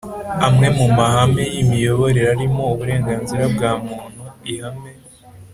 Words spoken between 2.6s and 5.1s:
uburenganzira bwa muntu ihame